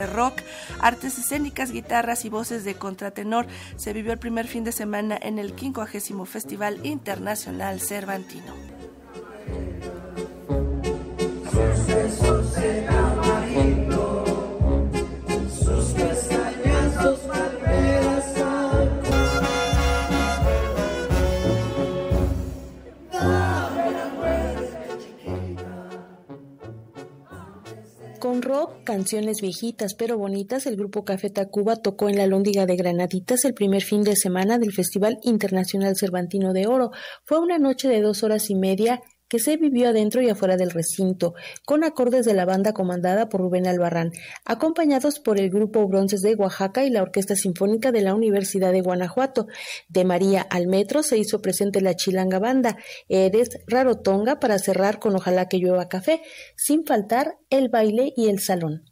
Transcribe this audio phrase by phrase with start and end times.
[0.00, 0.40] rock,
[0.80, 3.46] artes escénicas, guitarras y voces de contratenor.
[3.76, 8.54] Se vivió el primer fin de semana en el 50 Festival Internacional Cervantino.
[28.24, 32.74] Con rock, canciones viejitas pero bonitas, el grupo Café Tacuba tocó en la Lóndiga de
[32.74, 36.90] Granaditas el primer fin de semana del Festival Internacional Cervantino de Oro.
[37.26, 39.02] Fue una noche de dos horas y media
[39.34, 41.34] que se vivió adentro y afuera del recinto,
[41.66, 44.12] con acordes de la banda comandada por Rubén Albarrán,
[44.44, 48.80] acompañados por el grupo Bronces de Oaxaca y la Orquesta Sinfónica de la Universidad de
[48.80, 49.48] Guanajuato.
[49.88, 52.76] De María al Metro se hizo presente la Chilanga Banda,
[53.08, 56.22] Eres Rarotonga para cerrar con Ojalá que llueva café,
[56.56, 58.84] sin faltar el baile y el salón.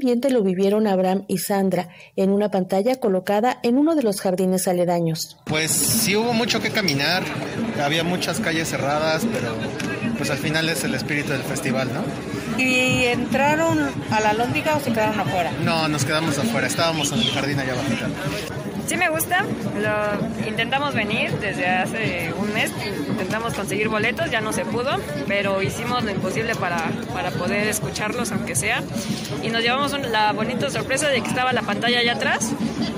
[0.00, 4.66] Ambiente lo vivieron Abraham y Sandra en una pantalla colocada en uno de los jardines
[4.66, 5.36] aledaños.
[5.44, 7.22] Pues sí hubo mucho que caminar,
[7.84, 9.54] había muchas calles cerradas, pero
[10.16, 12.02] pues al final es el espíritu del festival, ¿no?
[12.62, 13.78] ¿Y entraron
[14.10, 15.52] a la lóndiga o se quedaron afuera?
[15.62, 17.88] No, nos quedamos afuera, estábamos en el jardín allá abajo.
[18.90, 19.44] Sí me gusta,
[19.78, 22.72] lo intentamos venir desde hace un mes,
[23.08, 24.96] intentamos conseguir boletos, ya no se pudo,
[25.28, 28.82] pero hicimos lo imposible para, para poder escucharlos aunque sea
[29.44, 32.50] y nos llevamos la bonita sorpresa de que estaba la pantalla allá atrás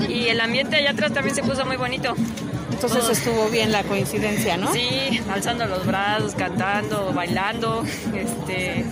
[0.09, 2.15] y el ambiente allá atrás también se puso muy bonito.
[2.71, 4.73] Entonces estuvo bien la coincidencia, ¿no?
[4.73, 7.85] Sí, alzando los brazos, cantando, bailando,
[8.17, 8.87] este,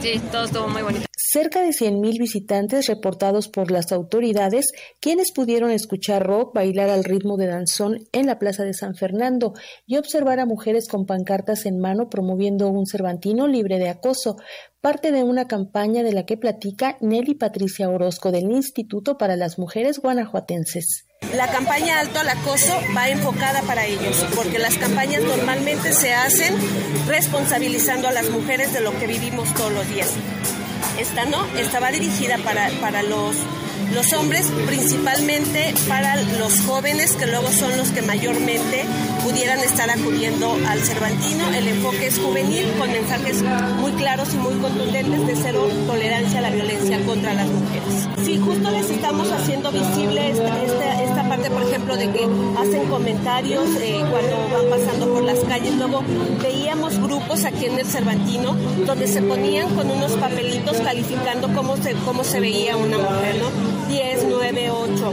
[0.00, 5.72] sí, todo estuvo muy bonito cerca de 100.000 visitantes reportados por las autoridades, quienes pudieron
[5.72, 9.52] escuchar rock, bailar al ritmo de danzón en la Plaza de San Fernando
[9.84, 14.36] y observar a mujeres con pancartas en mano promoviendo un Cervantino libre de acoso,
[14.80, 19.58] parte de una campaña de la que platica Nelly Patricia Orozco del Instituto para las
[19.58, 21.06] Mujeres Guanajuatenses.
[21.34, 26.54] La campaña Alto al Acoso va enfocada para ellos, porque las campañas normalmente se hacen
[27.08, 30.14] responsabilizando a las mujeres de lo que vivimos todos los días.
[30.98, 33.36] Esta no, estaba dirigida para, para los
[33.92, 38.84] los hombres principalmente para los jóvenes que luego son los que mayormente
[39.22, 41.48] pudieran estar acudiendo al Cervantino.
[41.54, 43.42] El enfoque es juvenil con mensajes
[43.78, 48.08] muy claros y muy contundentes de cero tolerancia a la violencia contra las mujeres.
[48.24, 51.43] Sí, justo les estamos haciendo visible esta, esta, parte, por
[51.84, 52.24] ejemplo, de que
[52.58, 55.74] hacen comentarios eh, cuando van pasando por las calles.
[55.76, 56.02] Luego
[56.42, 58.54] veíamos grupos aquí en el Cervantino
[58.86, 63.88] donde se ponían con unos papelitos calificando cómo se, cómo se veía una mujer, ¿no?
[63.88, 65.12] 10, 9, 8.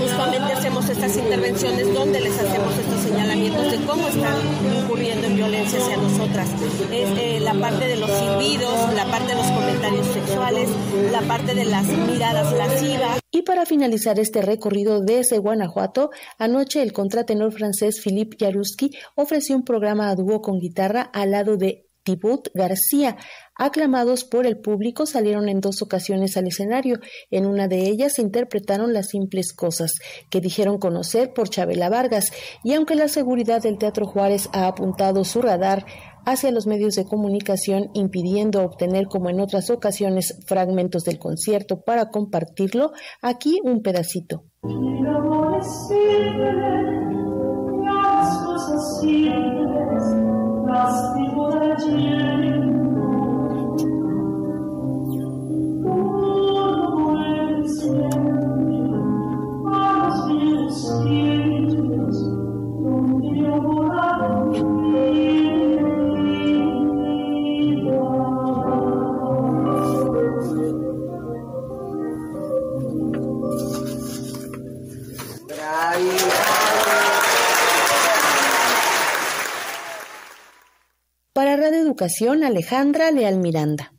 [0.00, 4.36] Justamente hacemos estas intervenciones donde les hacemos estos señalamientos de cómo están
[4.78, 6.48] incurriendo en violencia hacia nosotras.
[6.92, 10.68] Es eh, la parte de los silbidos, la parte de los comentarios sexuales,
[11.12, 13.25] la parte de las miradas lascivas.
[13.36, 16.08] Y para finalizar este recorrido desde Guanajuato,
[16.38, 21.58] anoche el contratenor francés Philippe Jaruski ofreció un programa a dúo con guitarra al lado
[21.58, 23.18] de Tibut García,
[23.54, 26.98] aclamados por el público, salieron en dos ocasiones al escenario.
[27.30, 29.92] En una de ellas interpretaron las simples cosas
[30.30, 32.30] que dijeron conocer por Chabela Vargas.
[32.64, 35.84] Y aunque la seguridad del Teatro Juárez ha apuntado su radar
[36.26, 42.10] hacia los medios de comunicación, impidiendo obtener, como en otras ocasiones, fragmentos del concierto para
[42.10, 42.92] compartirlo,
[43.22, 44.44] aquí un pedacito.
[82.44, 83.95] Alejandra Leal Miranda.